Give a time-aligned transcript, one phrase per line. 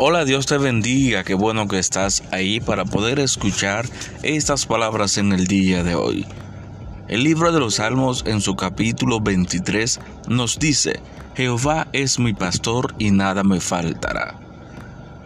[0.00, 3.84] Hola, Dios te bendiga, qué bueno que estás ahí para poder escuchar
[4.22, 6.24] estas palabras en el día de hoy.
[7.08, 9.98] El libro de los Salmos en su capítulo 23
[10.28, 11.00] nos dice,
[11.34, 14.38] Jehová es mi pastor y nada me faltará.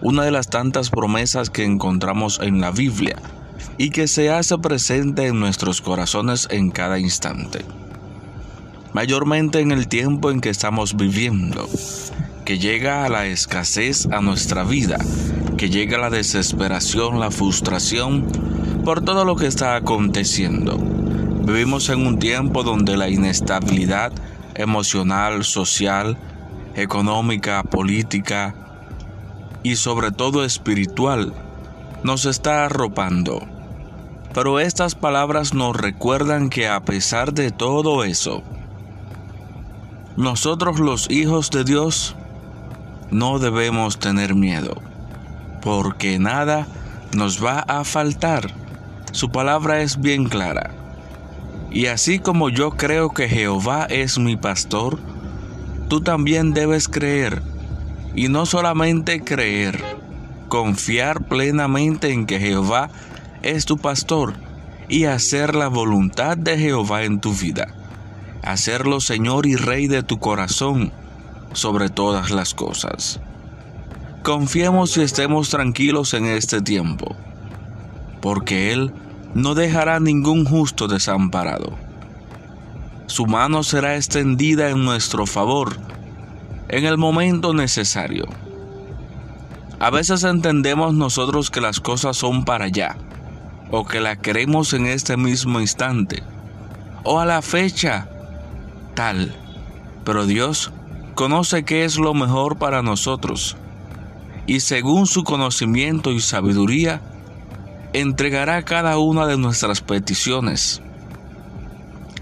[0.00, 3.16] Una de las tantas promesas que encontramos en la Biblia
[3.76, 7.62] y que se hace presente en nuestros corazones en cada instante.
[8.94, 11.68] Mayormente en el tiempo en que estamos viviendo
[12.52, 14.98] que llega a la escasez a nuestra vida,
[15.56, 18.26] que llega la desesperación, la frustración
[18.84, 20.76] por todo lo que está aconteciendo.
[20.76, 24.12] Vivimos en un tiempo donde la inestabilidad
[24.54, 26.18] emocional, social,
[26.76, 28.54] económica, política
[29.62, 31.32] y sobre todo espiritual
[32.04, 33.46] nos está arropando.
[34.34, 38.42] Pero estas palabras nos recuerdan que a pesar de todo eso,
[40.18, 42.14] nosotros los hijos de Dios
[43.12, 44.80] no debemos tener miedo,
[45.60, 46.66] porque nada
[47.14, 48.50] nos va a faltar.
[49.12, 50.70] Su palabra es bien clara.
[51.70, 54.98] Y así como yo creo que Jehová es mi pastor,
[55.88, 57.42] tú también debes creer.
[58.14, 59.82] Y no solamente creer,
[60.48, 62.90] confiar plenamente en que Jehová
[63.42, 64.34] es tu pastor
[64.88, 67.68] y hacer la voluntad de Jehová en tu vida.
[68.42, 70.92] Hacerlo Señor y Rey de tu corazón
[71.52, 73.20] sobre todas las cosas.
[74.22, 77.16] Confiemos y estemos tranquilos en este tiempo,
[78.20, 78.92] porque Él
[79.34, 81.72] no dejará ningún justo desamparado.
[83.06, 85.76] Su mano será extendida en nuestro favor
[86.68, 88.26] en el momento necesario.
[89.78, 92.96] A veces entendemos nosotros que las cosas son para allá,
[93.70, 96.22] o que las queremos en este mismo instante,
[97.02, 98.08] o a la fecha
[98.94, 99.34] tal,
[100.04, 100.72] pero Dios
[101.22, 103.56] conoce qué es lo mejor para nosotros
[104.48, 107.00] y según su conocimiento y sabiduría,
[107.92, 110.82] entregará cada una de nuestras peticiones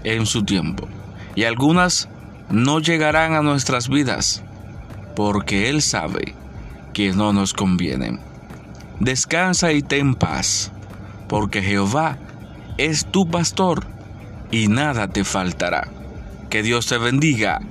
[0.03, 0.87] en su tiempo.
[1.33, 2.09] Y algunas
[2.51, 4.43] no llegarán a nuestras vidas
[5.15, 6.35] porque Él sabe
[6.93, 8.19] que no nos convienen.
[8.99, 10.71] Descansa y ten paz,
[11.27, 12.19] porque Jehová
[12.77, 13.83] es tu pastor
[14.51, 15.87] y nada te faltará.
[16.51, 17.61] Que Dios te bendiga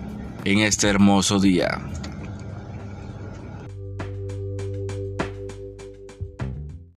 [0.44, 1.80] en este hermoso día.